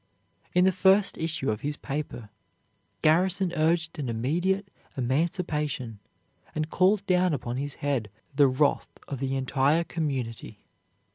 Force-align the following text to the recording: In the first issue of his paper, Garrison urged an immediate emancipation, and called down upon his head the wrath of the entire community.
In 0.55 0.65
the 0.65 0.71
first 0.71 1.15
issue 1.19 1.51
of 1.51 1.61
his 1.61 1.77
paper, 1.77 2.31
Garrison 3.03 3.53
urged 3.55 3.99
an 3.99 4.09
immediate 4.09 4.67
emancipation, 4.97 5.99
and 6.55 6.71
called 6.71 7.05
down 7.05 7.35
upon 7.35 7.57
his 7.57 7.75
head 7.75 8.09
the 8.35 8.47
wrath 8.47 8.89
of 9.07 9.19
the 9.19 9.35
entire 9.35 9.83
community. 9.83 10.63